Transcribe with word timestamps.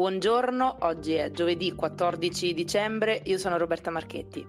Buongiorno, 0.00 0.76
oggi 0.80 1.12
è 1.12 1.30
giovedì 1.30 1.74
14 1.74 2.54
dicembre, 2.54 3.20
io 3.26 3.36
sono 3.36 3.58
Roberta 3.58 3.90
Marchetti. 3.90 4.42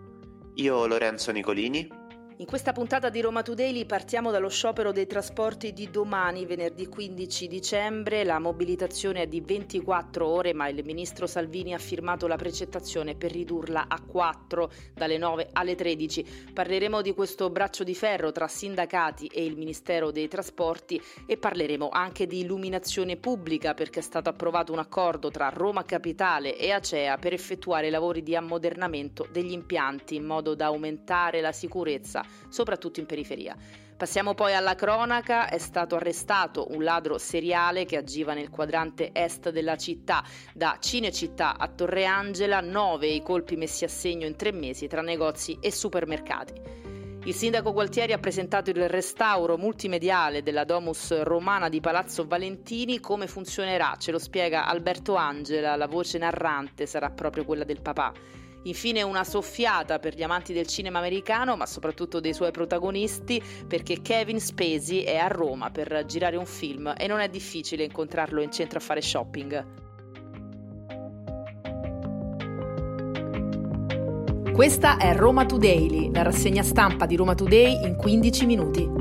Io 0.54 0.85
Lorenzo 0.88 1.33
Nicolini. 1.33 2.00
In 2.38 2.47
questa 2.47 2.71
puntata 2.71 3.09
di 3.09 3.21
Roma 3.21 3.43
Today 3.43 3.86
partiamo 3.86 4.31
dallo 4.31 4.49
sciopero 4.49 4.91
dei 4.91 5.05
trasporti 5.05 5.73
di 5.73 5.91
domani, 5.91 6.46
venerdì 6.46 6.88
15 6.88 7.47
dicembre. 7.47 8.23
La 8.23 8.39
mobilitazione 8.39 9.23
è 9.23 9.27
di 9.27 9.41
24 9.41 10.25
ore, 10.25 10.54
ma 10.54 10.67
il 10.67 10.83
ministro 10.83 11.28
Salvini 11.28 11.73
ha 11.73 11.77
firmato 11.77 12.25
la 12.27 12.38
precettazione 12.38 13.16
per 13.16 13.31
ridurla 13.31 13.86
a 13.88 14.02
4 14.02 14.71
dalle 14.94 15.17
9 15.20 15.49
alle 15.52 15.75
13. 15.75 16.52
Parleremo 16.54 17.02
di 17.02 17.13
questo 17.13 17.49
braccio 17.52 17.84
di 17.84 17.94
ferro 17.94 18.32
tra 18.32 18.48
sindacati 18.48 19.27
e 19.27 19.45
il 19.45 19.57
Ministero 19.57 20.09
dei 20.09 20.27
Trasporti 20.27 21.00
e 21.27 21.38
parleremo 21.38 21.89
anche 21.89 22.25
di 22.25 22.39
illuminazione 22.39 23.18
pubblica 23.18 23.75
perché 23.75 24.00
è 24.00 24.04
stato 24.04 24.29
approvato 24.29 24.71
un 24.71 24.79
accordo 24.79 25.29
tra 25.29 25.50
Roma 25.50 25.84
Capitale 25.84 26.57
e 26.57 26.71
Acea 26.71 27.18
per 27.18 27.34
effettuare 27.34 27.91
lavori 27.91 28.23
di 28.23 28.35
ammodernamento 28.35 29.27
degli 29.32 29.52
impianti 29.52 30.16
in 30.16 30.23
modo 30.26 30.55
da 30.55 30.68
aumentare 30.68 31.41
la 31.41 31.52
sicurezza 31.52 32.20
soprattutto 32.49 32.99
in 32.99 33.05
periferia. 33.05 33.55
Passiamo 33.98 34.34
poi 34.34 34.55
alla 34.55 34.73
cronaca, 34.73 35.48
è 35.48 35.59
stato 35.59 35.95
arrestato 35.95 36.67
un 36.71 36.84
ladro 36.84 37.20
seriale 37.20 37.85
che 37.85 37.98
agiva 37.98 38.34
nel 38.34 38.49
quadrante 38.49 39.12
est 39.13 39.52
della 39.52 39.77
città, 39.77 40.23
da 40.53 40.77
Cinecittà 40.79 41.55
a 41.57 41.67
Torre 41.67 42.05
Angela, 42.05 42.62
nove 42.62 43.07
i 43.07 43.21
colpi 43.21 43.55
messi 43.55 43.84
a 43.84 43.88
segno 43.88 44.26
in 44.26 44.35
tre 44.35 44.52
mesi 44.52 44.88
tra 44.88 45.02
negozi 45.02 45.57
e 45.62 45.71
supermercati. 45.71 46.53
Il 47.23 47.35
sindaco 47.35 47.71
Gualtieri 47.71 48.13
ha 48.13 48.17
presentato 48.17 48.71
il 48.71 48.90
restauro 48.90 49.55
multimediale 49.55 50.41
della 50.41 50.63
Domus 50.63 51.21
romana 51.21 51.70
di 51.70 51.79
Palazzo 51.79 52.26
Valentini. 52.26 52.99
Come 52.99 53.27
funzionerà? 53.27 53.93
Ce 53.99 54.12
lo 54.12 54.17
spiega 54.17 54.65
Alberto 54.65 55.13
Angela, 55.13 55.76
la 55.76 55.85
voce 55.85 56.17
narrante 56.17 56.88
sarà 56.88 57.12
proprio 57.12 57.45
quella 57.45 57.63
del 57.63 57.84
papà. 57.84 58.12
Infine 58.63 59.01
una 59.01 59.23
soffiata 59.23 59.99
per 59.99 60.15
gli 60.15 60.23
amanti 60.23 60.54
del 60.54 60.67
cinema 60.67 60.99
americano, 60.99 61.55
ma 61.55 61.65
soprattutto 61.65 62.20
dei 62.20 62.34
suoi 62.34 62.51
protagonisti, 62.51 63.41
perché 63.68 64.01
Kevin 64.01 64.40
Spacey 64.40 65.01
è 65.01 65.18
a 65.18 65.28
Roma 65.28 65.72
per 65.72 66.06
girare 66.06 66.35
un 66.35 66.45
film 66.45 66.94
e 66.97 67.07
non 67.07 67.19
è 67.19 67.29
difficile 67.29 67.84
incontrarlo 67.84 68.41
in 68.41 68.51
centro 68.51 68.78
a 68.78 68.81
fare 68.81 69.01
shopping. 69.01 69.79
Questa 74.53 74.97
è 74.97 75.16
Roma 75.16 75.46
Today, 75.46 76.12
la 76.13 76.22
rassegna 76.22 76.62
stampa 76.62 77.07
di 77.07 77.16
Roma 77.16 77.34
Today 77.34 77.84
in 77.84 77.96
15 77.96 78.46
minuti. 78.46 79.00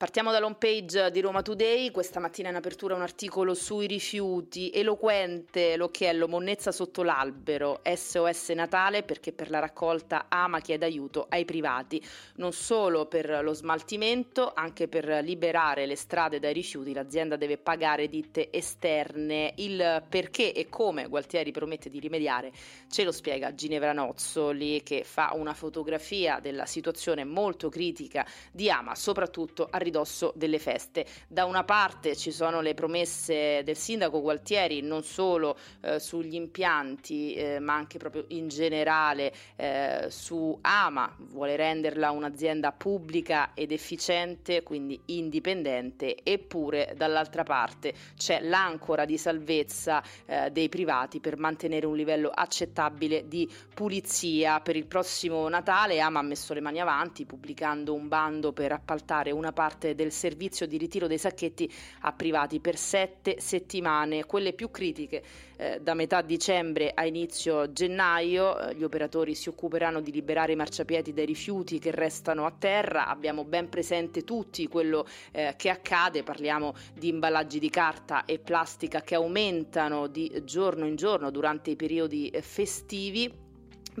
Partiamo 0.00 0.32
dall'home 0.32 0.56
page 0.58 1.10
di 1.10 1.20
Roma 1.20 1.42
Today, 1.42 1.90
questa 1.90 2.20
mattina 2.20 2.48
in 2.48 2.54
apertura 2.54 2.94
un 2.94 3.02
articolo 3.02 3.52
sui 3.52 3.86
rifiuti, 3.86 4.70
eloquente 4.70 5.76
l'occhiello, 5.76 6.26
monnezza 6.26 6.72
sotto 6.72 7.02
l'albero, 7.02 7.82
SOS 7.84 8.48
Natale 8.54 9.02
perché 9.02 9.32
per 9.32 9.50
la 9.50 9.58
raccolta 9.58 10.24
ama 10.30 10.60
chiede 10.60 10.86
aiuto 10.86 11.26
ai 11.28 11.44
privati, 11.44 12.02
non 12.36 12.54
solo 12.54 13.08
per 13.08 13.40
lo 13.42 13.52
smaltimento, 13.52 14.50
anche 14.54 14.88
per 14.88 15.22
liberare 15.22 15.84
le 15.84 15.96
strade 15.96 16.38
dai 16.38 16.54
rifiuti 16.54 16.94
l'azienda 16.94 17.36
deve 17.36 17.58
pagare 17.58 18.08
ditte 18.08 18.48
esterne, 18.50 19.52
il 19.56 20.02
perché 20.08 20.54
e 20.54 20.70
come 20.70 21.08
Gualtieri 21.08 21.50
promette 21.50 21.90
di 21.90 22.00
rimediare 22.00 22.52
ce 22.88 23.04
lo 23.04 23.12
spiega 23.12 23.54
Ginevra 23.54 23.92
Nozzoli 23.92 24.82
che 24.82 25.04
fa 25.04 25.32
una 25.34 25.52
fotografia 25.52 26.40
della 26.40 26.64
situazione 26.64 27.24
molto 27.24 27.68
critica 27.68 28.26
di 28.50 28.70
Ama, 28.70 28.94
soprattutto 28.94 29.68
a 29.70 29.76
ridosso 29.90 30.32
delle 30.36 30.58
feste. 30.58 31.04
Da 31.26 31.44
una 31.44 31.64
parte 31.64 32.16
ci 32.16 32.30
sono 32.30 32.60
le 32.60 32.74
promesse 32.74 33.62
del 33.64 33.76
sindaco 33.76 34.20
Gualtieri 34.20 34.80
non 34.80 35.02
solo 35.02 35.56
eh, 35.82 35.98
sugli 35.98 36.34
impianti 36.34 37.34
eh, 37.34 37.58
ma 37.58 37.74
anche 37.74 37.98
proprio 37.98 38.24
in 38.28 38.48
generale 38.48 39.32
eh, 39.56 40.06
su 40.08 40.56
Ama, 40.60 41.14
vuole 41.18 41.56
renderla 41.56 42.10
un'azienda 42.10 42.72
pubblica 42.72 43.52
ed 43.54 43.72
efficiente, 43.72 44.62
quindi 44.62 45.00
indipendente, 45.06 46.16
eppure 46.22 46.94
dall'altra 46.96 47.42
parte 47.42 47.92
c'è 48.16 48.40
l'ancora 48.40 49.04
di 49.04 49.18
salvezza 49.18 50.02
eh, 50.26 50.50
dei 50.50 50.68
privati 50.68 51.20
per 51.20 51.36
mantenere 51.36 51.86
un 51.86 51.96
livello 51.96 52.30
accettabile 52.32 53.26
di 53.26 53.50
pulizia. 53.74 54.60
Per 54.60 54.76
il 54.76 54.86
prossimo 54.86 55.48
Natale 55.48 56.00
Ama 56.00 56.20
ha 56.20 56.22
messo 56.22 56.54
le 56.54 56.60
mani 56.60 56.80
avanti 56.80 57.26
pubblicando 57.26 57.92
un 57.94 58.06
bando 58.08 58.52
per 58.52 58.72
appaltare 58.72 59.30
una 59.30 59.52
parte 59.52 59.79
parte 59.80 59.94
del 59.94 60.12
servizio 60.12 60.66
di 60.66 60.76
ritiro 60.76 61.06
dei 61.06 61.16
sacchetti 61.16 61.70
a 62.00 62.12
privati 62.12 62.60
per 62.60 62.76
sette 62.76 63.40
settimane, 63.40 64.26
quelle 64.26 64.52
più 64.52 64.70
critiche. 64.70 65.22
Eh, 65.56 65.80
da 65.80 65.94
metà 65.94 66.20
dicembre 66.20 66.92
a 66.94 67.06
inizio 67.06 67.72
gennaio 67.72 68.58
eh, 68.58 68.74
gli 68.74 68.82
operatori 68.82 69.34
si 69.34 69.48
occuperanno 69.48 70.00
di 70.00 70.12
liberare 70.12 70.52
i 70.52 70.56
marciapiedi 70.56 71.12
dai 71.12 71.26
rifiuti 71.26 71.78
che 71.78 71.90
restano 71.90 72.44
a 72.44 72.54
terra. 72.56 73.06
Abbiamo 73.06 73.44
ben 73.44 73.68
presente 73.68 74.22
tutti 74.22 74.68
quello 74.68 75.06
eh, 75.32 75.54
che 75.56 75.70
accade, 75.70 76.22
parliamo 76.22 76.74
di 76.94 77.08
imballaggi 77.08 77.58
di 77.58 77.70
carta 77.70 78.24
e 78.26 78.38
plastica 78.38 79.00
che 79.00 79.14
aumentano 79.14 80.06
di 80.06 80.42
giorno 80.44 80.86
in 80.86 80.96
giorno 80.96 81.30
durante 81.30 81.70
i 81.70 81.76
periodi 81.76 82.28
eh, 82.28 82.42
festivi 82.42 83.48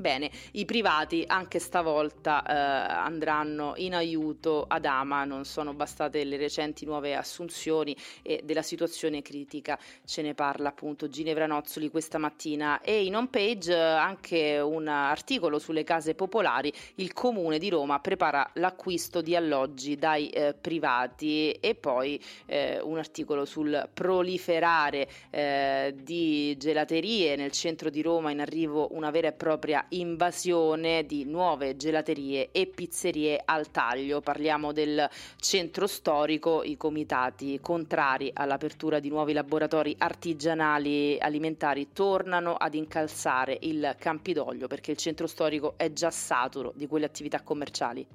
Bene, 0.00 0.30
i 0.52 0.64
privati 0.64 1.24
anche 1.26 1.58
stavolta 1.58 2.42
eh, 2.42 2.54
andranno 2.54 3.74
in 3.76 3.94
aiuto 3.94 4.64
ad 4.66 4.86
Ama, 4.86 5.24
non 5.24 5.44
sono 5.44 5.74
bastate 5.74 6.24
le 6.24 6.38
recenti 6.38 6.86
nuove 6.86 7.14
assunzioni 7.14 7.94
e 8.22 8.40
della 8.42 8.62
situazione 8.62 9.20
critica. 9.20 9.78
Ce 10.06 10.22
ne 10.22 10.32
parla 10.32 10.70
appunto 10.70 11.10
Ginevra 11.10 11.46
Nozzoli 11.46 11.90
questa 11.90 12.16
mattina 12.16 12.80
e 12.80 13.04
in 13.04 13.14
home 13.14 13.28
page 13.28 13.74
anche 13.74 14.58
un 14.58 14.88
articolo 14.88 15.58
sulle 15.58 15.84
case 15.84 16.14
popolari, 16.14 16.72
il 16.94 17.12
comune 17.12 17.58
di 17.58 17.68
Roma 17.68 18.00
prepara 18.00 18.48
l'acquisto 18.54 19.20
di 19.20 19.36
alloggi 19.36 19.96
dai 19.96 20.30
eh, 20.30 20.54
privati 20.58 21.50
e 21.50 21.74
poi 21.74 22.18
eh, 22.46 22.80
un 22.80 22.96
articolo 22.96 23.44
sul 23.44 23.86
proliferare 23.92 25.06
eh, 25.28 25.94
di 25.94 26.56
gelaterie. 26.56 27.36
Nel 27.36 27.50
centro 27.50 27.90
di 27.90 28.00
Roma 28.00 28.30
in 28.30 28.40
arrivo 28.40 28.88
una 28.92 29.10
vera 29.10 29.28
e 29.28 29.32
propria 29.32 29.84
invasione 29.90 31.04
di 31.06 31.24
nuove 31.24 31.76
gelaterie 31.76 32.50
e 32.52 32.66
pizzerie 32.66 33.40
al 33.44 33.70
taglio. 33.70 34.20
Parliamo 34.20 34.72
del 34.72 35.08
centro 35.38 35.86
storico, 35.86 36.62
i 36.62 36.76
comitati 36.76 37.60
contrari 37.60 38.30
all'apertura 38.32 38.98
di 38.98 39.08
nuovi 39.08 39.32
laboratori 39.32 39.94
artigianali 39.98 41.18
alimentari 41.18 41.92
tornano 41.92 42.54
ad 42.54 42.74
incalzare 42.74 43.58
il 43.62 43.96
Campidoglio 43.98 44.66
perché 44.66 44.90
il 44.90 44.96
centro 44.96 45.26
storico 45.26 45.74
è 45.76 45.92
già 45.92 46.10
saturo 46.10 46.72
di 46.74 46.86
quelle 46.86 47.06
attività 47.06 47.40
commerciali. 47.42 48.06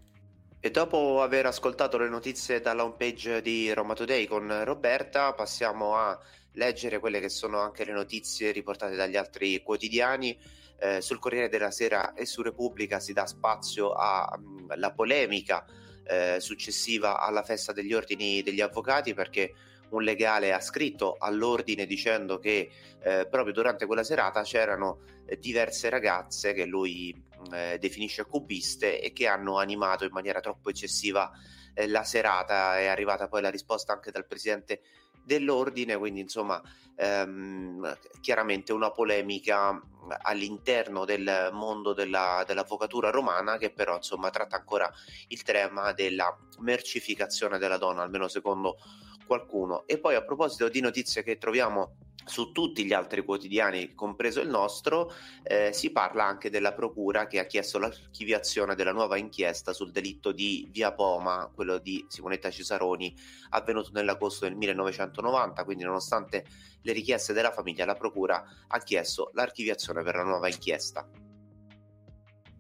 E 0.60 0.72
dopo 0.72 1.22
aver 1.22 1.46
ascoltato 1.46 1.98
le 2.00 2.10
notizie 2.10 2.60
dalla 2.60 2.84
homepage 2.84 3.42
di 3.44 3.72
Roma 3.72 3.94
Today 3.94 4.26
con 4.26 4.64
Roberta, 4.64 5.32
passiamo 5.34 5.96
a 5.96 6.20
leggere 6.54 7.00
quelle 7.00 7.20
che 7.20 7.30
sono 7.30 7.60
anche 7.60 7.86
le 7.86 7.92
notizie 7.92 8.52
riportate 8.52 8.96
dagli 8.96 9.16
altri 9.16 9.62
quotidiani. 9.62 10.36
Eh, 10.78 11.02
sul 11.02 11.20
Corriere 11.20 11.48
della 11.48 11.72
Sera 11.72 12.14
e 12.14 12.26
su 12.26 12.42
Repubblica 12.42 13.00
si 13.00 13.14
dà 13.14 13.26
spazio 13.26 13.94
alla 13.94 14.38
mm, 14.38 14.96
polemica 14.96 15.66
eh, 16.06 16.38
successiva 16.40 17.20
alla 17.20 17.44
festa 17.44 17.72
degli 17.72 17.94
ordini 17.94 18.44
degli 18.44 18.62
avvocati 18.62 19.14
perché 19.14 19.54
un 19.90 20.04
legale 20.04 20.52
ha 20.52 20.60
scritto 20.60 21.16
all'ordine 21.18 21.86
dicendo 21.86 22.40
che 22.40 22.70
eh, 23.02 23.28
proprio 23.30 23.54
durante 23.54 23.86
quella 23.86 24.04
serata 24.04 24.42
c'erano 24.42 25.00
eh, 25.26 25.38
diverse 25.38 25.90
ragazze 25.90 26.54
che 26.54 26.66
lui 26.66 27.14
mm, 27.16 27.54
eh, 27.54 27.78
definisce 27.80 28.26
cubiste 28.26 29.02
e 29.02 29.14
che 29.14 29.28
hanno 29.28 29.58
animato 29.58 30.04
in 30.04 30.12
maniera 30.12 30.40
troppo 30.40 30.70
eccessiva 30.70 31.32
eh, 31.74 31.88
la 31.88 32.04
serata. 32.04 32.80
È 32.80 32.88
arrivata 32.88 33.28
poi 33.28 33.42
la 33.42 33.50
risposta 33.50 33.94
anche 33.94 34.12
dal 34.12 34.26
presidente 34.26 34.82
dell'ordine, 35.26 35.98
quindi 35.98 36.22
insomma 36.22 36.62
ehm, 36.96 37.98
chiaramente 38.22 38.72
una 38.72 38.92
polemica 38.92 39.82
all'interno 40.22 41.04
del 41.04 41.50
mondo 41.52 41.94
della, 41.94 42.44
dell'avvocatura 42.46 43.10
romana 43.10 43.58
che 43.58 43.72
però 43.72 43.96
insomma 43.96 44.30
tratta 44.30 44.56
ancora 44.56 44.92
il 45.30 45.42
tema 45.42 45.92
della 45.94 46.36
mercificazione 46.60 47.58
della 47.58 47.78
donna, 47.78 48.04
almeno 48.04 48.28
secondo 48.28 48.78
qualcuno. 49.26 49.88
E 49.88 49.98
poi 49.98 50.16
a 50.16 50.24
proposito 50.24 50.70
di 50.70 50.80
notizie 50.80 51.24
che 51.24 51.38
troviamo 51.38 51.96
su 52.26 52.52
tutti 52.52 52.86
gli 52.86 52.94
altri 52.94 53.24
quotidiani, 53.24 53.94
compreso 53.94 54.42
il 54.42 54.50
nostro, 54.50 55.14
eh, 55.44 55.72
si 55.74 55.92
parla 55.92 56.26
anche 56.26 56.50
della 56.50 56.74
procura 56.74 57.28
che 57.28 57.40
ha 57.40 57.46
chiesto 57.46 57.78
l'archiviazione 57.78 58.76
della 58.76 58.92
nuova 58.92 59.18
inchiesta 59.18 59.74
sul 59.74 59.92
delitto 59.92 60.32
di 60.32 60.68
Via 60.72 60.92
Poma, 60.92 61.50
quello 61.54 61.78
di 61.78 62.06
Simonetta 62.08 62.50
Cesaroni, 62.50 63.16
avvenuto 63.50 63.92
nell'agosto 63.94 64.46
del 64.46 64.56
1990, 64.56 65.64
quindi 65.64 65.84
nonostante 65.84 66.46
le 66.82 66.92
richieste 66.92 67.34
della 67.34 67.52
famiglia, 67.52 67.86
la 67.86 67.96
procura 67.96 68.44
ha 68.68 68.80
chiesto 68.80 69.32
l'archiviazione 69.34 70.04
per 70.04 70.16
la 70.16 70.24
nuova 70.24 70.48
inchiesta. 70.48 71.25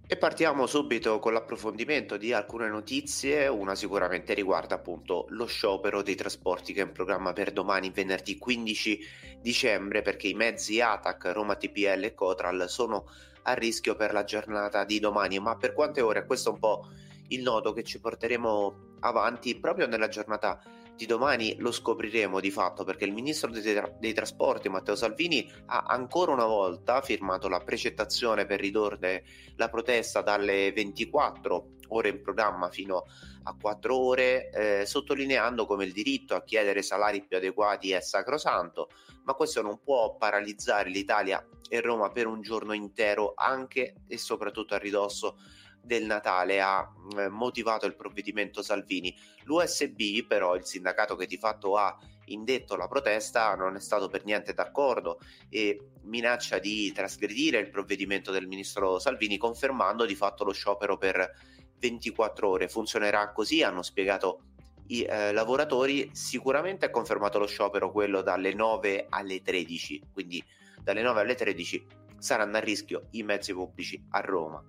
E 0.08 0.18
partiamo 0.18 0.68
subito 0.68 1.18
con 1.18 1.34
l'approfondimento 1.34 2.16
di 2.18 2.32
alcune 2.32 2.68
notizie, 2.68 3.48
una 3.48 3.74
sicuramente 3.74 4.36
riguarda 4.36 4.76
appunto 4.76 5.26
lo 5.30 5.48
sciopero 5.48 6.04
dei 6.04 6.14
trasporti 6.14 6.74
che 6.74 6.82
è 6.82 6.86
in 6.86 6.92
programma 6.92 7.34
per 7.34 7.52
domani 7.52 7.90
venerdì 7.90 8.38
15 8.38 9.00
dicembre 9.42 10.04
perché 10.04 10.28
i 10.28 10.36
mezzi 10.36 10.80
ATAC, 10.80 11.32
Roma 11.34 11.56
TPL 11.56 12.04
e 12.04 12.14
Cotral 12.14 12.70
sono 12.70 13.10
a 13.44 13.54
rischio 13.54 13.96
per 13.96 14.14
la 14.14 14.24
giornata 14.24 14.84
di 14.86 15.00
domani, 15.00 15.40
ma 15.40 15.58
per 15.58 15.74
quante 15.74 16.02
ore? 16.02 16.28
Questo 16.28 16.50
è 16.50 16.54
un 16.54 16.60
po' 16.60 16.88
il 17.30 17.42
nodo 17.42 17.74
che 17.74 17.82
ci 17.82 18.00
porteremo 18.00 18.98
avanti 19.00 19.56
proprio 19.56 19.88
nella 19.88 20.08
giornata 20.08 20.62
di 20.96 21.06
domani 21.06 21.56
lo 21.60 21.72
scopriremo 21.72 22.40
di 22.40 22.52
fatto 22.52 22.84
perché 22.84 23.06
il 23.06 23.14
ministro 23.14 23.50
dei, 23.52 23.74
tra- 23.74 23.92
dei, 24.00 24.14
trasporti 24.14 24.70
Matteo 24.70 24.96
Salvini 24.96 25.50
ha 25.68 25.86
ancora 25.88 26.32
una 26.32 26.46
volta 26.46 27.02
firmato 27.02 27.50
la 27.50 27.60
precettazione 27.60 28.46
per 28.46 28.60
ridurre 28.60 29.26
la 29.58 29.70
protesta 29.70 30.22
dalle 30.22 30.72
24 30.72 31.74
ore 31.90 32.10
in 32.10 32.22
programma 32.22 32.70
fino 32.70 33.04
a 33.44 33.56
4 33.60 33.96
ore, 33.96 34.50
eh, 34.50 34.86
sottolineando 34.86 35.66
come 35.66 35.86
il 35.86 35.92
diritto 35.92 36.34
a 36.36 36.44
chiedere 36.44 36.82
salari 36.82 37.24
più 37.26 37.38
adeguati 37.38 37.92
è 37.92 38.02
sacrosanto, 38.02 38.90
ma 39.24 39.34
questo 39.34 39.62
non 39.62 39.80
può 39.84 40.16
paralizzare 40.16 40.90
l'Italia 40.90 41.46
e 41.70 41.82
Roma 41.82 42.10
per 42.10 42.28
un 42.28 42.42
giorno 42.42 42.74
intero 42.74 43.34
anche 43.36 43.96
e 44.08 44.18
soprattutto 44.18 44.74
a 44.74 44.80
ridosso 44.80 45.38
del 45.86 46.06
Natale 46.06 46.62
ha 46.62 46.92
eh, 47.18 47.30
motivato 47.30 47.86
il 47.86 47.96
provvedimento 47.96 48.62
Salvini. 48.62 49.16
L'USB, 49.44 50.26
però, 50.28 50.56
il 50.56 50.66
sindacato 50.66 51.16
che 51.16 51.28
di 51.28 51.38
fatto 51.38 51.78
ha 51.78 51.96
indetto 52.26 52.76
la 52.76 52.88
protesta, 52.88 53.54
non 53.56 53.76
è 53.76 53.80
stato 53.80 54.10
per 54.10 54.26
niente 54.26 54.54
d'accordo 54.54 55.20
e 55.50 55.92
minaccia 56.04 56.58
di 56.58 56.92
trasgredire 56.92 57.60
il 57.60 57.70
provvedimento 57.70 58.32
del 58.32 58.48
ministro 58.48 59.00
Salvini, 59.00 59.38
confermando 59.38 60.06
di 60.06 60.16
fatto 60.16 60.44
lo 60.44 60.52
sciopero 60.52 60.98
per 60.98 61.32
24 61.80 62.50
ore. 62.50 62.68
Funzionerà 62.68 63.32
così, 63.32 63.62
hanno 63.62 63.84
spiegato 63.84 64.42
i 64.88 65.04
eh, 65.04 65.32
lavoratori. 65.32 66.10
Sicuramente 66.14 66.88
è 66.88 66.90
confermato 66.90 67.38
lo 67.38 67.46
sciopero 67.46 67.92
quello 67.92 68.22
dalle 68.22 68.54
9 68.54 69.06
alle 69.10 69.42
13, 69.42 70.02
quindi 70.12 70.44
dalle 70.82 71.04
9 71.04 71.22
alle 71.22 71.36
13 71.36 71.86
saranno 72.18 72.58
a 72.58 72.60
rischio 72.60 73.08
i 73.12 73.22
mezzi 73.22 73.54
pubblici 73.54 74.04
a 74.10 74.20
Roma 74.22 74.64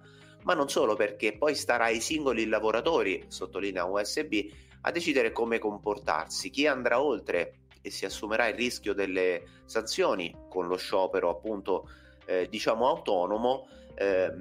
ma 0.47 0.55
non 0.55 0.69
solo 0.69 0.95
perché 0.95 1.37
poi 1.37 1.57
starà 1.57 1.87
ai 1.87 2.01
singoli 2.01 2.47
lavoratori, 2.47 3.25
sottolinea 3.27 3.85
USB, 3.85 4.49
a 4.83 4.93
decidere 4.93 5.33
come 5.33 5.59
comportarsi. 5.59 6.51
Chi 6.51 6.69
andrà 6.69 7.03
oltre 7.03 7.55
e 7.83 7.91
si 7.91 8.05
assumerà 8.05 8.47
il 8.47 8.55
rischio 8.55 8.95
delle 8.95 9.43
sanzioni 9.65 10.35
con 10.49 10.69
lo 10.69 10.77
sciopero 10.77 11.31
appunto 11.31 11.89
eh, 12.27 12.49
diciamo 12.49 12.89
autonomo 12.89 13.69
eh, 13.95 14.33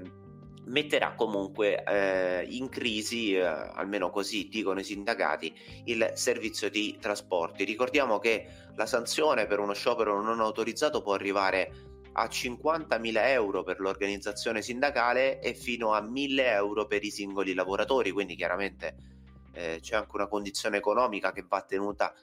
metterà 0.66 1.13
comunque 1.13 1.84
eh, 1.84 2.46
in 2.50 2.69
crisi, 2.69 3.36
eh, 3.36 3.44
almeno 3.44 4.12
così 4.12 4.48
dicono 4.48 4.80
i 4.80 4.84
sindacati, 4.84 5.54
il 5.86 6.12
servizio 6.13 6.69
di 6.69 6.98
trasporti. 7.00 7.63
Ricordiamo 7.63 8.19
che 8.19 8.48
la 8.75 8.86
sanzione 8.86 9.48
per 9.48 9.60
uno 9.60 9.74
sciopero 9.74 10.22
non 10.22 10.40
autorizzato 10.40 11.01
può 11.01 11.13
arrivare 11.13 11.95
a 12.18 12.26
50.000 12.26 13.28
euro 13.28 13.64
per 13.64 13.80
l'organizzazione 13.80 14.62
sindacale 14.62 15.42
e 15.42 15.54
fino 15.54 15.94
a 15.94 16.02
1.000 16.02 16.40
euro 16.40 16.86
per 16.86 17.04
i 17.04 17.12
singoli 17.12 17.54
lavoratori, 17.54 18.12
quindi 18.12 18.36
chiaramente 18.36 18.96
eh, 19.54 19.80
c'è 19.82 19.96
anche 19.96 20.16
una 20.16 20.28
condizione 20.28 20.78
economica 20.78 21.32
che 21.34 21.46
va 21.48 21.62
tenuta 21.62 22.14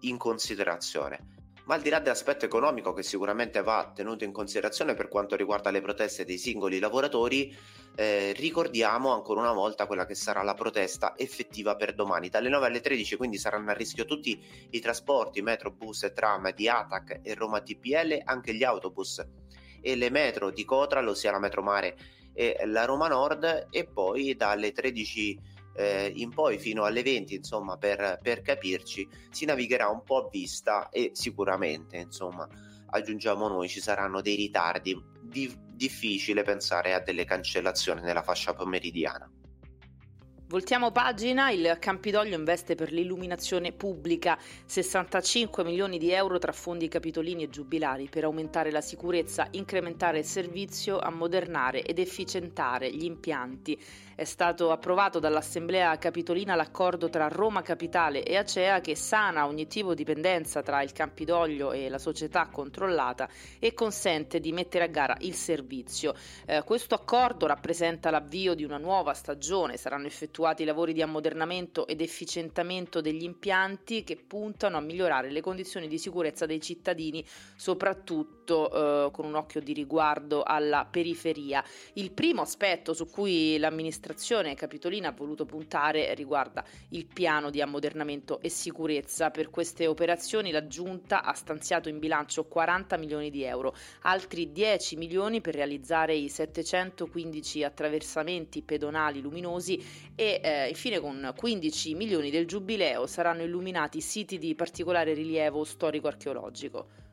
in 0.00 0.16
considerazione. 0.16 1.39
Ma 1.70 1.76
al 1.76 1.82
di 1.82 1.88
là 1.88 2.00
dell'aspetto 2.00 2.44
economico 2.44 2.92
che 2.92 3.04
sicuramente 3.04 3.62
va 3.62 3.92
tenuto 3.94 4.24
in 4.24 4.32
considerazione 4.32 4.94
per 4.94 5.06
quanto 5.06 5.36
riguarda 5.36 5.70
le 5.70 5.80
proteste 5.80 6.24
dei 6.24 6.36
singoli 6.36 6.80
lavoratori, 6.80 7.56
eh, 7.94 8.32
ricordiamo 8.32 9.14
ancora 9.14 9.38
una 9.38 9.52
volta 9.52 9.86
quella 9.86 10.04
che 10.04 10.16
sarà 10.16 10.42
la 10.42 10.54
protesta 10.54 11.14
effettiva 11.16 11.76
per 11.76 11.94
domani. 11.94 12.28
Dalle 12.28 12.48
9 12.48 12.66
alle 12.66 12.80
13 12.80 13.14
quindi 13.14 13.38
saranno 13.38 13.70
a 13.70 13.74
rischio 13.74 14.04
tutti 14.04 14.44
i 14.70 14.80
trasporti, 14.80 15.42
metro, 15.42 15.70
bus 15.70 16.02
e 16.02 16.12
tram 16.12 16.52
di 16.52 16.68
ATAC 16.68 17.20
e 17.22 17.34
Roma 17.34 17.60
TPL, 17.60 18.20
anche 18.24 18.52
gli 18.52 18.64
autobus 18.64 19.24
e 19.80 19.94
le 19.94 20.10
metro 20.10 20.50
di 20.50 20.64
Cotral, 20.64 21.06
ossia 21.06 21.30
la 21.30 21.38
metro 21.38 21.62
mare 21.62 21.96
e 22.32 22.62
la 22.64 22.84
Roma 22.84 23.06
Nord 23.06 23.68
e 23.70 23.86
poi 23.86 24.34
dalle 24.34 24.72
13 24.72 25.38
eh, 25.80 26.12
in 26.14 26.30
poi 26.30 26.58
fino 26.58 26.84
alle 26.84 27.02
20 27.02 27.34
insomma 27.34 27.76
per, 27.76 28.18
per 28.22 28.42
capirci 28.42 29.08
si 29.30 29.44
navigherà 29.44 29.88
un 29.88 30.02
po' 30.04 30.26
a 30.26 30.28
vista 30.28 30.88
e 30.90 31.10
sicuramente 31.14 31.96
insomma 31.96 32.46
aggiungiamo 32.90 33.48
noi 33.48 33.68
ci 33.68 33.80
saranno 33.80 34.20
dei 34.20 34.36
ritardi 34.36 35.00
di, 35.22 35.52
difficile 35.72 36.42
pensare 36.42 36.94
a 36.94 37.00
delle 37.00 37.24
cancellazioni 37.24 38.02
nella 38.02 38.22
fascia 38.22 38.52
pomeridiana 38.52 39.30
Voltiamo 40.50 40.90
pagina, 40.90 41.52
il 41.52 41.76
Campidoglio 41.78 42.34
investe 42.34 42.74
per 42.74 42.90
l'illuminazione 42.90 43.70
pubblica 43.70 44.36
65 44.66 45.62
milioni 45.62 45.96
di 45.96 46.10
euro 46.10 46.40
tra 46.40 46.50
fondi 46.50 46.88
capitolini 46.88 47.44
e 47.44 47.50
giubilari 47.50 48.08
per 48.08 48.24
aumentare 48.24 48.72
la 48.72 48.80
sicurezza, 48.80 49.46
incrementare 49.52 50.18
il 50.18 50.24
servizio, 50.24 50.98
ammodernare 50.98 51.84
ed 51.84 52.00
efficientare 52.00 52.90
gli 52.90 53.04
impianti. 53.04 53.80
È 54.20 54.24
stato 54.24 54.70
approvato 54.70 55.18
dall'Assemblea 55.18 55.96
Capitolina 55.96 56.54
l'accordo 56.54 57.08
tra 57.08 57.28
Roma 57.28 57.62
Capitale 57.62 58.22
e 58.22 58.36
Acea 58.36 58.82
che 58.82 58.94
sana 58.94 59.46
ogni 59.46 59.66
tipo 59.66 59.94
di 59.94 60.04
dipendenza 60.04 60.60
tra 60.60 60.82
il 60.82 60.92
Campidoglio 60.92 61.72
e 61.72 61.88
la 61.88 61.96
società 61.96 62.48
controllata 62.52 63.30
e 63.58 63.72
consente 63.72 64.38
di 64.38 64.52
mettere 64.52 64.84
a 64.84 64.88
gara 64.88 65.16
il 65.20 65.32
servizio. 65.32 66.14
Eh, 66.44 66.62
questo 66.64 66.94
accordo 66.94 67.46
rappresenta 67.46 68.10
l'avvio 68.10 68.52
di 68.52 68.62
una 68.62 68.76
nuova 68.76 69.14
stagione, 69.14 69.78
saranno 69.78 70.06
effettuati 70.06 70.64
lavori 70.64 70.92
di 70.92 71.00
ammodernamento 71.00 71.86
ed 71.86 72.02
efficientamento 72.02 73.00
degli 73.00 73.22
impianti 73.22 74.04
che 74.04 74.16
puntano 74.16 74.76
a 74.76 74.80
migliorare 74.80 75.30
le 75.30 75.40
condizioni 75.40 75.88
di 75.88 75.96
sicurezza 75.96 76.44
dei 76.44 76.60
cittadini, 76.60 77.24
soprattutto 77.56 79.06
eh, 79.06 79.10
con 79.12 79.24
un 79.24 79.34
occhio 79.34 79.62
di 79.62 79.72
riguardo 79.72 80.42
alla 80.42 80.86
periferia. 80.90 81.64
Il 81.94 82.10
primo 82.10 82.42
aspetto 82.42 82.92
su 82.92 83.08
cui 83.08 83.56
l'amministrazione 83.56 84.08
capitolina 84.54 85.08
ha 85.08 85.12
voluto 85.12 85.44
puntare 85.44 86.14
riguarda 86.14 86.64
il 86.90 87.06
piano 87.06 87.50
di 87.50 87.60
ammodernamento 87.60 88.40
e 88.40 88.48
sicurezza. 88.48 89.30
Per 89.30 89.50
queste 89.50 89.86
operazioni 89.86 90.50
la 90.50 90.66
Giunta 90.66 91.22
ha 91.22 91.32
stanziato 91.32 91.88
in 91.88 91.98
bilancio 91.98 92.44
40 92.44 92.96
milioni 92.96 93.30
di 93.30 93.42
euro, 93.42 93.74
altri 94.02 94.52
10 94.52 94.96
milioni 94.96 95.40
per 95.40 95.54
realizzare 95.54 96.14
i 96.14 96.28
715 96.28 97.64
attraversamenti 97.64 98.62
pedonali 98.62 99.20
luminosi 99.20 100.12
e 100.14 100.40
eh, 100.42 100.68
infine 100.68 101.00
con 101.00 101.32
15 101.36 101.94
milioni 101.94 102.30
del 102.30 102.46
giubileo 102.46 103.06
saranno 103.06 103.42
illuminati 103.42 104.00
siti 104.00 104.38
di 104.38 104.54
particolare 104.54 105.14
rilievo 105.14 105.64
storico-archeologico. 105.64 107.09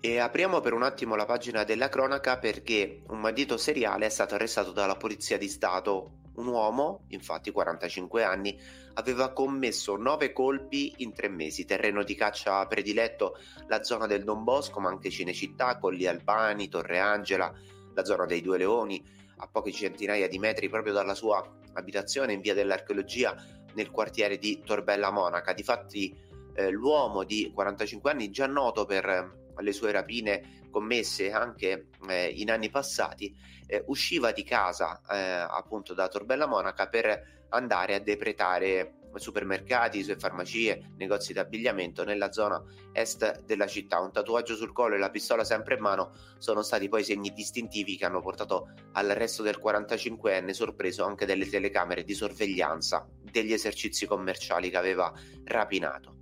E 0.00 0.18
apriamo 0.18 0.60
per 0.60 0.74
un 0.74 0.84
attimo 0.84 1.16
la 1.16 1.24
pagina 1.24 1.64
della 1.64 1.88
cronaca 1.88 2.38
perché 2.38 3.02
un 3.08 3.20
bandito 3.20 3.56
seriale 3.56 4.06
è 4.06 4.08
stato 4.08 4.36
arrestato 4.36 4.70
dalla 4.70 4.94
Polizia 4.94 5.36
di 5.36 5.48
Stato. 5.48 6.20
Un 6.34 6.46
uomo, 6.46 7.06
infatti 7.08 7.50
45 7.50 8.22
anni, 8.22 8.56
aveva 8.94 9.32
commesso 9.32 9.96
9 9.96 10.32
colpi 10.32 10.94
in 10.98 11.12
3 11.12 11.28
mesi, 11.28 11.64
terreno 11.64 12.04
di 12.04 12.14
caccia 12.14 12.64
prediletto 12.68 13.38
la 13.66 13.82
zona 13.82 14.06
del 14.06 14.22
Don 14.22 14.44
Bosco, 14.44 14.78
ma 14.78 14.88
anche 14.88 15.10
Cinecittà, 15.10 15.78
Colli 15.78 16.06
Albani, 16.06 16.68
Torre 16.68 17.00
Angela, 17.00 17.52
la 17.92 18.04
zona 18.04 18.24
dei 18.24 18.40
Due 18.40 18.58
Leoni, 18.58 19.04
a 19.38 19.48
poche 19.48 19.72
centinaia 19.72 20.28
di 20.28 20.38
metri 20.38 20.68
proprio 20.68 20.92
dalla 20.92 21.16
sua 21.16 21.44
abitazione 21.72 22.34
in 22.34 22.40
via 22.40 22.54
dell'archeologia 22.54 23.34
nel 23.74 23.90
quartiere 23.90 24.38
di 24.38 24.62
Torbella 24.64 25.10
Monaca. 25.10 25.52
Difatti 25.52 26.16
eh, 26.54 26.70
l'uomo 26.70 27.24
di 27.24 27.50
45 27.52 28.12
anni, 28.12 28.30
già 28.30 28.46
noto 28.46 28.84
per 28.84 29.37
eh, 29.58 29.62
le 29.62 29.72
sue 29.72 29.92
rapine 29.92 30.66
commesse 30.70 31.32
anche 31.32 31.88
eh, 32.08 32.28
in 32.28 32.50
anni 32.50 32.70
passati, 32.70 33.34
eh, 33.66 33.82
usciva 33.86 34.32
di 34.32 34.44
casa 34.44 35.00
eh, 35.10 35.18
appunto 35.18 35.94
da 35.94 36.08
Torbella 36.08 36.46
Monaca 36.46 36.88
per 36.88 37.46
andare 37.50 37.94
a 37.94 38.00
depretare 38.00 38.98
supermercati, 39.14 40.04
farmacie, 40.16 40.92
negozi 40.96 41.32
di 41.32 41.38
abbigliamento 41.38 42.04
nella 42.04 42.30
zona 42.30 42.62
est 42.92 43.42
della 43.44 43.66
città. 43.66 44.00
Un 44.00 44.12
tatuaggio 44.12 44.54
sul 44.54 44.72
collo 44.72 44.94
e 44.94 44.98
la 44.98 45.10
pistola 45.10 45.44
sempre 45.44 45.74
in 45.74 45.80
mano 45.80 46.12
sono 46.38 46.62
stati 46.62 46.88
poi 46.88 47.04
segni 47.04 47.32
distintivi 47.32 47.96
che 47.96 48.04
hanno 48.04 48.20
portato 48.20 48.72
all'arresto 48.92 49.42
del 49.42 49.60
45enne 49.62 50.50
sorpreso 50.50 51.04
anche 51.04 51.26
dalle 51.26 51.48
telecamere 51.48 52.04
di 52.04 52.14
sorveglianza 52.14 53.08
degli 53.22 53.52
esercizi 53.52 54.06
commerciali 54.06 54.70
che 54.70 54.76
aveva 54.76 55.12
rapinato. 55.44 56.17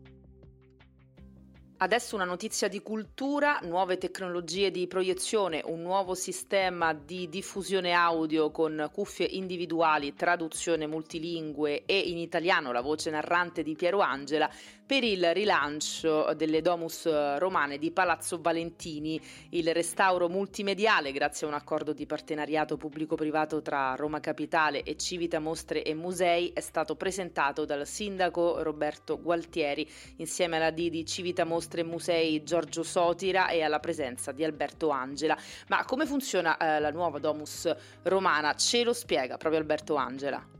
Adesso 1.78 2.14
una 2.14 2.24
notizia 2.24 2.68
di 2.68 2.80
cultura, 2.80 3.58
nuove 3.64 3.98
tecnologie 3.98 4.70
di 4.70 4.86
proiezione, 4.86 5.60
un 5.66 5.82
nuovo 5.82 6.14
sistema 6.14 6.94
di 6.94 7.28
diffusione 7.28 7.92
audio 7.92 8.50
con 8.50 8.88
cuffie 8.90 9.26
individuali, 9.26 10.14
traduzione 10.14 10.86
multilingue 10.86 11.84
e 11.84 11.98
in 11.98 12.16
italiano 12.16 12.72
la 12.72 12.80
voce 12.80 13.10
narrante 13.10 13.62
di 13.62 13.74
Piero 13.74 14.00
Angela 14.00 14.50
per 14.86 15.02
il 15.02 15.34
rilancio 15.34 16.32
delle 16.34 16.62
domus 16.62 17.38
romane 17.38 17.76
di 17.76 17.90
Palazzo 17.90 18.40
Valentini. 18.40 19.20
Il 19.50 19.74
restauro 19.74 20.28
multimediale, 20.28 21.10
grazie 21.10 21.46
a 21.46 21.50
un 21.50 21.56
accordo 21.56 21.92
di 21.92 22.06
partenariato 22.06 22.76
pubblico-privato 22.76 23.60
tra 23.62 23.96
Roma 23.96 24.20
Capitale 24.20 24.84
e 24.84 24.96
Civita 24.96 25.40
Mostre 25.40 25.82
e 25.82 25.92
Musei, 25.94 26.52
è 26.54 26.60
stato 26.60 26.94
presentato 26.94 27.64
dal 27.64 27.84
sindaco 27.84 28.62
Roberto 28.62 29.20
Gualtieri 29.20 29.88
insieme 30.16 30.56
alla 30.56 30.70
D 30.70 30.88
di 30.88 31.04
Civita 31.04 31.44
Mostre 31.44 31.80
e 31.80 31.84
Musei 31.84 32.44
Giorgio 32.44 32.84
Sotira 32.84 33.48
e 33.48 33.62
alla 33.62 33.80
presenza 33.80 34.30
di 34.30 34.44
Alberto 34.44 34.90
Angela. 34.90 35.36
Ma 35.66 35.84
come 35.84 36.06
funziona 36.06 36.56
eh, 36.56 36.78
la 36.78 36.90
nuova 36.90 37.18
domus 37.18 37.68
romana? 38.02 38.54
Ce 38.54 38.84
lo 38.84 38.92
spiega 38.92 39.36
proprio 39.36 39.60
Alberto 39.60 39.96
Angela. 39.96 40.55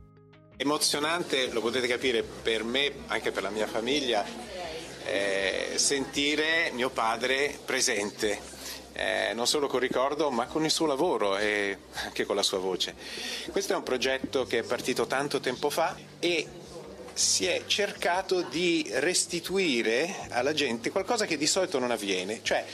Emozionante, 0.59 1.51
lo 1.51 1.61
potete 1.61 1.85
capire 1.85 2.23
per 2.23 2.63
me, 2.63 2.91
anche 3.05 3.31
per 3.31 3.43
la 3.43 3.51
mia 3.51 3.67
famiglia, 3.67 4.25
eh, 5.05 5.73
sentire 5.75 6.71
mio 6.73 6.89
padre 6.89 7.59
presente, 7.63 8.39
eh, 8.93 9.33
non 9.35 9.45
solo 9.45 9.67
col 9.67 9.81
ricordo 9.81 10.31
ma 10.31 10.47
con 10.47 10.65
il 10.65 10.71
suo 10.71 10.87
lavoro 10.87 11.37
e 11.37 11.77
anche 12.05 12.25
con 12.25 12.35
la 12.35 12.41
sua 12.41 12.57
voce. 12.57 12.95
Questo 13.51 13.73
è 13.73 13.75
un 13.75 13.83
progetto 13.83 14.47
che 14.47 14.57
è 14.57 14.63
partito 14.63 15.05
tanto 15.05 15.39
tempo 15.39 15.69
fa 15.69 15.95
e 16.17 16.47
si 17.13 17.45
è 17.45 17.61
cercato 17.67 18.41
di 18.41 18.89
restituire 18.93 20.27
alla 20.29 20.53
gente 20.53 20.89
qualcosa 20.89 21.27
che 21.27 21.37
di 21.37 21.45
solito 21.45 21.77
non 21.77 21.91
avviene, 21.91 22.39
cioè 22.41 22.65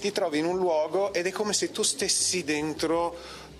ti 0.00 0.10
trovi 0.12 0.38
in 0.38 0.46
un 0.46 0.56
luogo 0.56 1.12
ed 1.12 1.26
è 1.26 1.30
come 1.30 1.52
se 1.52 1.70
tu 1.70 1.82
stessi 1.82 2.42
dentro 2.42 3.14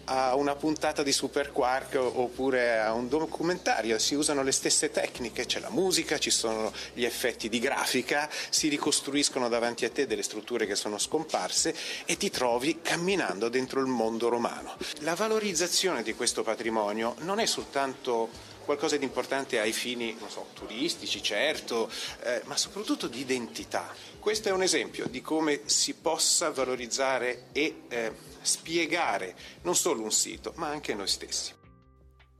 a 0.05 0.35
una 0.35 0.55
puntata 0.55 1.03
di 1.03 1.13
Super 1.13 1.53
Quark 1.53 1.97
oppure 1.97 2.79
a 2.79 2.93
un 2.93 3.09
documentario, 3.09 3.99
si 3.99 4.15
usano 4.15 4.43
le 4.43 4.53
stesse 4.53 4.91
tecniche, 4.91 5.47
c'è 5.47 5.61
la 5.61 5.71
musica, 5.71 6.19
ci 6.19 6.31
sono 6.31 6.73
gli 6.93 7.05
effetti 7.05 7.49
di 7.49 7.59
grafica, 7.59 8.29
si 8.51 8.69
ricostruiscono 8.69 9.49
davanti 9.49 9.85
a 9.85 9.91
te 9.91 10.07
delle 10.07 10.23
strutture 10.23 10.67
che 10.67 10.75
sono 10.75 10.99
scomparse 10.99 11.75
e 12.05 12.17
ti 12.17 12.31
trovi 12.31 12.81
camminando 12.83 13.49
dentro 13.49 13.81
il 13.81 13.87
mondo 13.87 14.29
romano. 14.29 14.77
La 15.01 15.15
valorizzazione 15.15 16.03
di 16.03 16.15
questo 16.15 16.43
patrimonio 16.43 17.15
non 17.21 17.39
è 17.39 17.47
soltanto 17.47 18.51
qualcosa 18.65 18.97
di 18.97 19.05
importante 19.05 19.61
ai 19.61 19.73
fini 19.73 20.17
so, 20.29 20.47
turistici, 20.55 21.23
certo, 21.23 21.91
eh, 22.23 22.43
ma 22.45 22.57
soprattutto 22.57 23.09
di 23.09 23.21
identità. 23.21 23.93
Questo 24.19 24.49
è 24.49 24.53
un 24.53 24.63
esempio 24.63 25.07
di 25.09 25.21
come 25.21 25.63
si 25.65 25.95
possa 25.95 26.51
valorizzare 26.51 27.47
e 27.53 27.83
eh, 27.89 28.31
spiegare 28.43 29.35
non 29.63 29.75
solo 29.75 30.03
un 30.03 30.13
sito, 30.13 30.53
ma 30.57 30.69
anche 30.69 30.95
noi 30.95 31.09
stessi. 31.09 31.61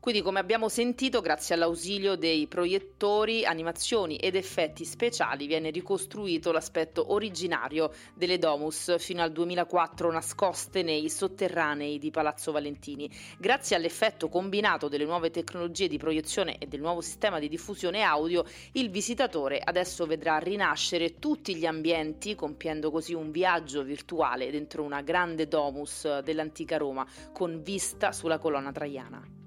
Quindi 0.03 0.21
come 0.23 0.41
abbiamo 0.41 0.69
sentito, 0.69 1.21
grazie 1.21 1.55
all'ausilio 1.55 2.17
dei 2.17 2.49
proiettori, 2.49 3.45
animazioni 3.45 4.17
ed 4.17 4.35
effetti 4.35 4.85
speciali 4.85 5.47
viene 5.47 5.71
ricostruito 5.71 6.51
l'aspetto 6.51 7.13
originario 7.13 7.93
delle 8.13 8.37
domus 8.37 8.99
fino 8.99 9.23
al 9.23 9.31
2004 9.31 10.11
nascoste 10.11 10.83
nei 10.83 11.09
sotterranei 11.09 12.01
di 12.01 12.11
Palazzo 12.11 12.51
Valentini. 12.51 13.09
Grazie 13.39 13.77
all'effetto 13.77 14.29
combinato 14.29 14.89
delle 14.89 15.05
nuove 15.05 15.31
tecnologie 15.31 15.87
di 15.87 15.99
proiezione 15.99 16.59
e 16.59 16.67
del 16.67 16.81
nuovo 16.81 17.01
sistema 17.01 17.39
di 17.39 17.49
diffusione 17.49 18.03
audio, 18.03 18.45
il 18.73 18.91
visitatore 18.91 19.61
adesso 19.63 20.05
vedrà 20.05 20.39
rinascere 20.39 21.21
tutti 21.21 21.55
gli 21.55 21.65
ambienti, 21.65 22.35
compiendo 22.35 22.91
così 22.91 23.15
un 23.15 23.31
viaggio 23.31 23.85
virtuale 23.85 24.51
dentro 24.51 24.83
una 24.83 25.01
grande 25.01 25.47
domus 25.47 26.19
dell'antica 26.23 26.77
Roma 26.77 27.07
con 27.33 27.63
vista 27.63 28.11
sulla 28.11 28.39
colonna 28.39 28.73
traiana. 28.73 29.42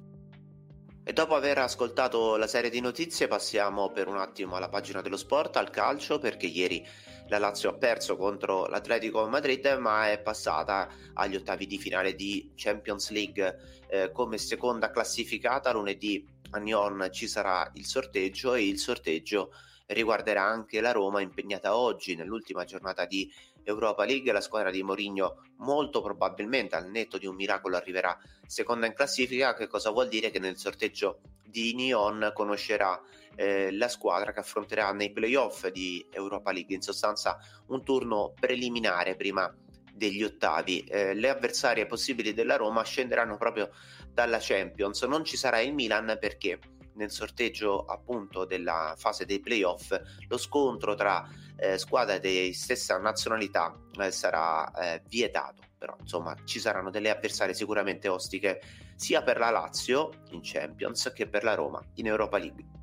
E 1.07 1.13
dopo 1.13 1.35
aver 1.35 1.59
ascoltato 1.59 2.35
la 2.35 2.47
serie 2.47 2.71
di 2.71 2.79
notizie 2.79 3.27
passiamo 3.27 3.91
per 3.91 4.07
un 4.07 4.17
attimo 4.17 4.55
alla 4.55 4.69
pagina 4.69 5.01
dello 5.01 5.17
sport, 5.17 5.55
al 5.55 5.69
calcio, 5.69 6.17
perché 6.17 6.47
ieri 6.47 6.83
la 7.27 7.38
Lazio 7.38 7.69
ha 7.69 7.74
perso 7.74 8.17
contro 8.17 8.65
l'Atletico 8.65 9.27
Madrid 9.27 9.63
ma 9.79 10.09
è 10.09 10.19
passata 10.19 10.89
agli 11.13 11.35
ottavi 11.35 11.67
di 11.67 11.77
finale 11.77 12.15
di 12.15 12.53
Champions 12.55 13.12
League 13.12 13.85
eh, 13.88 14.12
come 14.12 14.39
seconda 14.39 14.89
classificata. 14.89 15.71
Lunedì 15.71 16.27
a 16.50 16.57
Nyon 16.57 17.09
ci 17.12 17.27
sarà 17.27 17.69
il 17.75 17.85
sorteggio 17.85 18.55
e 18.55 18.67
il 18.67 18.79
sorteggio 18.79 19.51
riguarderà 19.85 20.41
anche 20.41 20.81
la 20.81 20.91
Roma 20.91 21.21
impegnata 21.21 21.77
oggi 21.77 22.15
nell'ultima 22.15 22.63
giornata 22.63 23.05
di 23.05 23.31
Europa 23.65 24.05
League. 24.05 24.31
La 24.31 24.41
squadra 24.41 24.72
di 24.72 24.84
Mourinho 24.84 25.43
molto 25.57 26.01
probabilmente 26.01 26.75
al 26.75 26.89
netto 26.89 27.17
di 27.17 27.25
un 27.25 27.36
miracolo 27.36 27.75
arriverà 27.75 28.17
seconda 28.48 28.86
in 28.86 28.93
classifica, 28.93 29.53
che 29.53 29.67
cosa 29.67 29.89
vuol 29.89 30.07
dire 30.07 30.29
che 30.29 30.39
nel 30.39 30.57
sorteggio 30.57 31.19
di 31.43 31.74
Nyon 31.74 32.31
conoscerà 32.34 33.01
eh, 33.36 33.72
la 33.72 33.88
squadra 33.88 34.31
che 34.31 34.39
affronterà 34.39 34.91
nei 34.91 35.12
playoff 35.12 35.67
di 35.67 36.05
Europa 36.12 36.51
League, 36.51 36.75
in 36.75 36.81
sostanza 36.81 37.38
un 37.67 37.84
turno 37.84 38.34
preliminare 38.39 39.15
prima 39.15 39.53
degli 39.93 40.24
ottavi. 40.24 40.81
Eh, 40.81 41.13
le 41.13 41.29
avversarie 41.29 41.86
possibili 41.86 42.34
della 42.34 42.57
Roma 42.57 42.84
scenderanno 42.84 43.38
proprio 43.38 43.72
dalla 44.12 44.38
Champions. 44.39 45.01
Non 45.03 45.24
ci 45.24 45.38
sarà 45.38 45.60
il 45.60 45.74
Milan 45.74 46.17
perché 46.19 46.60
nel 46.95 47.12
sorteggio 47.12 47.86
appunto 47.86 48.45
della 48.45 48.95
fase 48.98 49.25
dei 49.25 49.39
playoff 49.39 49.98
lo 50.27 50.38
scontro 50.38 50.95
tra 50.95 51.27
eh, 51.57 51.77
squadre 51.77 52.19
di 52.19 52.53
stessa 52.53 52.97
nazionalità 52.97 53.74
eh, 54.00 54.12
sarà 54.12 54.71
eh, 54.71 55.01
vietato. 55.07 55.63
Però 55.77 55.95
insomma 56.00 56.35
ci 56.45 56.59
saranno 56.59 56.89
delle 56.89 57.09
avversarie 57.09 57.53
sicuramente 57.53 58.07
ostiche 58.07 58.62
sia 58.95 59.21
per 59.21 59.38
la 59.38 59.50
Lazio 59.50 60.09
in 60.31 60.39
Champions 60.41 61.12
che 61.13 61.27
per 61.27 61.43
la 61.43 61.53
Roma 61.53 61.83
in 61.95 62.07
Europa 62.07 62.38
League 62.38 62.75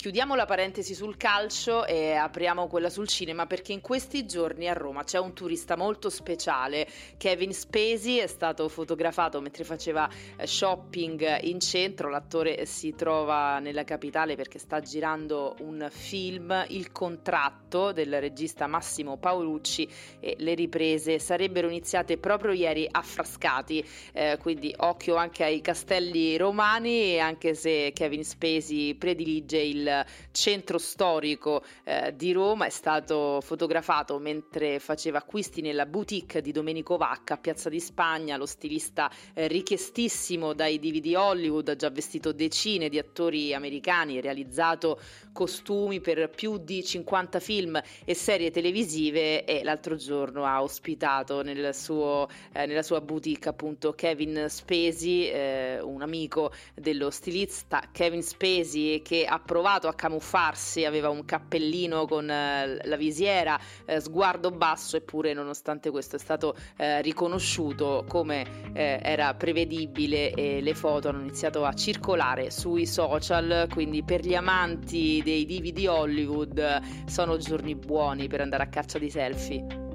Chiudiamo 0.00 0.34
la 0.34 0.46
parentesi 0.46 0.94
sul 0.94 1.18
calcio 1.18 1.84
e 1.84 2.14
apriamo 2.14 2.68
quella 2.68 2.88
sul 2.88 3.06
cinema 3.06 3.44
perché 3.46 3.74
in 3.74 3.82
questi 3.82 4.24
giorni 4.24 4.66
a 4.66 4.72
Roma 4.72 5.04
c'è 5.04 5.18
un 5.18 5.34
turista 5.34 5.76
molto 5.76 6.08
speciale. 6.08 6.88
Kevin 7.18 7.52
Spacey 7.52 8.16
è 8.16 8.26
stato 8.26 8.66
fotografato 8.70 9.42
mentre 9.42 9.62
faceva 9.62 10.08
eh, 10.38 10.46
shopping 10.46 11.42
in 11.42 11.60
centro. 11.60 12.08
L'attore 12.08 12.64
si 12.64 12.94
trova 12.94 13.58
nella 13.58 13.84
capitale 13.84 14.36
perché 14.36 14.58
sta 14.58 14.80
girando 14.80 15.56
un 15.58 15.86
film, 15.90 16.64
Il 16.68 16.92
contratto 16.92 17.92
del 17.92 18.20
regista 18.20 18.66
Massimo 18.66 19.18
Paolucci 19.18 19.86
e 20.18 20.34
le 20.38 20.54
riprese 20.54 21.18
sarebbero 21.18 21.68
iniziate 21.68 22.16
proprio 22.16 22.52
ieri 22.52 22.88
a 22.90 23.02
Frascati. 23.02 23.86
Eh, 24.14 24.38
quindi 24.40 24.74
occhio 24.78 25.16
anche 25.16 25.44
ai 25.44 25.60
castelli 25.60 26.38
romani 26.38 27.20
anche 27.20 27.52
se 27.52 27.92
Kevin 27.94 28.24
Spacey 28.24 28.94
predilige 28.94 29.58
il 29.58 29.88
centro 30.30 30.78
storico 30.78 31.62
eh, 31.84 32.14
di 32.16 32.32
Roma, 32.32 32.66
è 32.66 32.70
stato 32.70 33.40
fotografato 33.42 34.18
mentre 34.18 34.78
faceva 34.78 35.18
acquisti 35.18 35.60
nella 35.60 35.86
boutique 35.86 36.40
di 36.40 36.52
Domenico 36.52 36.96
Vacca 36.96 37.34
a 37.34 37.38
Piazza 37.38 37.68
di 37.68 37.80
Spagna, 37.80 38.36
lo 38.36 38.46
stilista 38.46 39.10
eh, 39.34 39.46
richiestissimo 39.46 40.52
dai 40.52 40.78
DVD 40.78 41.14
Hollywood, 41.16 41.68
ha 41.68 41.76
già 41.76 41.90
vestito 41.90 42.32
decine 42.32 42.88
di 42.88 42.98
attori 42.98 43.54
americani, 43.54 44.20
realizzato 44.20 45.00
costumi 45.32 46.00
per 46.00 46.30
più 46.30 46.58
di 46.58 46.84
50 46.84 47.40
film 47.40 47.80
e 48.04 48.14
serie 48.14 48.50
televisive 48.50 49.44
e 49.44 49.62
l'altro 49.62 49.96
giorno 49.96 50.44
ha 50.44 50.62
ospitato 50.62 51.42
nel 51.42 51.74
suo, 51.74 52.28
eh, 52.52 52.66
nella 52.66 52.82
sua 52.82 53.00
boutique 53.00 53.50
appunto 53.50 53.92
Kevin 53.92 54.46
Spacey, 54.48 55.24
eh, 55.24 55.59
un 55.82 56.02
amico 56.02 56.52
dello 56.74 57.10
stilista 57.10 57.82
Kevin 57.92 58.22
Spacey 58.22 59.02
che 59.02 59.24
ha 59.24 59.38
provato 59.38 59.88
a 59.88 59.94
camuffarsi, 59.94 60.84
aveva 60.84 61.08
un 61.10 61.24
cappellino 61.24 62.06
con 62.06 62.30
eh, 62.30 62.80
la 62.84 62.96
visiera, 62.96 63.58
eh, 63.84 64.00
sguardo 64.00 64.50
basso, 64.50 64.96
eppure 64.96 65.32
nonostante 65.32 65.90
questo 65.90 66.16
è 66.16 66.18
stato 66.18 66.54
eh, 66.76 67.02
riconosciuto 67.02 68.04
come 68.08 68.68
era 68.72 69.34
prevedibile 69.34 70.32
e 70.32 70.60
le 70.60 70.74
foto 70.74 71.08
hanno 71.08 71.20
iniziato 71.20 71.64
a 71.64 71.72
circolare 71.72 72.50
sui 72.50 72.86
social, 72.86 73.68
quindi 73.72 74.02
per 74.02 74.24
gli 74.24 74.34
amanti 74.34 75.20
dei 75.24 75.44
DVD 75.44 75.86
Hollywood 75.88 77.06
sono 77.06 77.36
giorni 77.36 77.74
buoni 77.74 78.28
per 78.28 78.40
andare 78.40 78.62
a 78.62 78.68
caccia 78.68 78.98
di 78.98 79.10
selfie. 79.10 79.89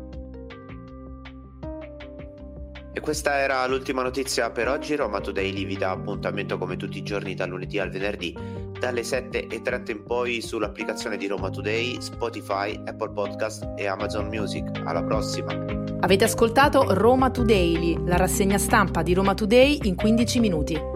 E 2.97 3.01
questa 3.01 3.39
era 3.39 3.67
l'ultima 3.67 4.03
notizia 4.03 4.49
per 4.51 4.69
oggi. 4.69 4.95
Roma 4.95 5.19
Today 5.19 5.65
vi 5.65 5.75
dà 5.75 5.91
appuntamento 5.91 6.57
come 6.57 6.77
tutti 6.77 6.97
i 6.97 7.03
giorni 7.03 7.35
dal 7.35 7.49
lunedì 7.49 7.77
al 7.77 7.89
venerdì 7.89 8.33
dalle 8.79 9.01
7.30 9.01 9.91
in 9.91 10.03
poi 10.03 10.41
sull'applicazione 10.41 11.17
di 11.17 11.27
Roma 11.27 11.49
Today, 11.49 12.01
Spotify, 12.01 12.81
Apple 12.85 13.11
Podcast 13.11 13.73
e 13.75 13.85
Amazon 13.85 14.27
Music. 14.27 14.81
Alla 14.85 15.03
prossima! 15.03 15.53
Avete 15.99 16.23
ascoltato 16.23 16.93
Roma 16.93 17.31
Today, 17.31 18.01
la 18.05 18.15
rassegna 18.15 18.57
stampa 18.57 19.01
di 19.01 19.13
Roma 19.13 19.33
Today 19.33 19.79
in 19.83 19.95
15 19.95 20.39
minuti. 20.39 20.94